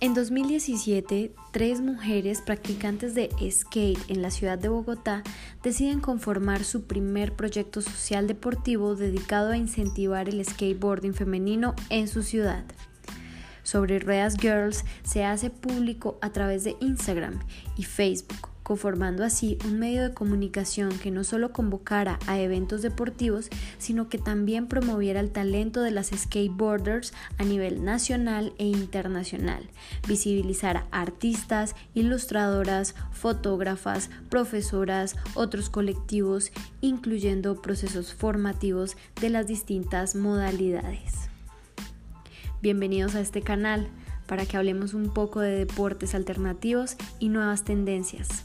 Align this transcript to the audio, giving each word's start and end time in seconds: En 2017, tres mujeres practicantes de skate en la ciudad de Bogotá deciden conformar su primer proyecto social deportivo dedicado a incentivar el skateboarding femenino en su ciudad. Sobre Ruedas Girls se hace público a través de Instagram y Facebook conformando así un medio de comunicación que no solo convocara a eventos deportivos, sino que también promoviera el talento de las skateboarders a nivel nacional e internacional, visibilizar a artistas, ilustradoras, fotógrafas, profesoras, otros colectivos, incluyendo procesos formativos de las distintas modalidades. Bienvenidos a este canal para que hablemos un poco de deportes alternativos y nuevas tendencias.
En 0.00 0.14
2017, 0.14 1.32
tres 1.50 1.80
mujeres 1.80 2.40
practicantes 2.40 3.16
de 3.16 3.30
skate 3.50 3.98
en 4.08 4.22
la 4.22 4.30
ciudad 4.30 4.56
de 4.56 4.68
Bogotá 4.68 5.24
deciden 5.64 5.98
conformar 5.98 6.62
su 6.62 6.84
primer 6.84 7.34
proyecto 7.34 7.82
social 7.82 8.28
deportivo 8.28 8.94
dedicado 8.94 9.50
a 9.50 9.56
incentivar 9.56 10.28
el 10.28 10.44
skateboarding 10.44 11.14
femenino 11.14 11.74
en 11.90 12.06
su 12.06 12.22
ciudad. 12.22 12.64
Sobre 13.64 13.98
Ruedas 13.98 14.36
Girls 14.38 14.84
se 15.02 15.24
hace 15.24 15.50
público 15.50 16.16
a 16.22 16.30
través 16.30 16.62
de 16.62 16.76
Instagram 16.78 17.40
y 17.76 17.82
Facebook 17.82 18.47
conformando 18.68 19.24
así 19.24 19.56
un 19.64 19.78
medio 19.78 20.02
de 20.02 20.12
comunicación 20.12 20.90
que 20.98 21.10
no 21.10 21.24
solo 21.24 21.54
convocara 21.54 22.18
a 22.26 22.38
eventos 22.38 22.82
deportivos, 22.82 23.48
sino 23.78 24.10
que 24.10 24.18
también 24.18 24.66
promoviera 24.66 25.20
el 25.20 25.30
talento 25.30 25.80
de 25.80 25.90
las 25.90 26.10
skateboarders 26.14 27.14
a 27.38 27.44
nivel 27.44 27.82
nacional 27.82 28.52
e 28.58 28.66
internacional, 28.66 29.70
visibilizar 30.06 30.84
a 30.90 31.00
artistas, 31.00 31.76
ilustradoras, 31.94 32.94
fotógrafas, 33.10 34.10
profesoras, 34.28 35.16
otros 35.32 35.70
colectivos, 35.70 36.52
incluyendo 36.82 37.62
procesos 37.62 38.12
formativos 38.12 38.98
de 39.18 39.30
las 39.30 39.46
distintas 39.46 40.14
modalidades. 40.14 41.14
Bienvenidos 42.60 43.14
a 43.14 43.20
este 43.22 43.40
canal 43.40 43.88
para 44.26 44.44
que 44.44 44.58
hablemos 44.58 44.92
un 44.92 45.14
poco 45.14 45.40
de 45.40 45.52
deportes 45.52 46.14
alternativos 46.14 46.98
y 47.18 47.30
nuevas 47.30 47.64
tendencias. 47.64 48.44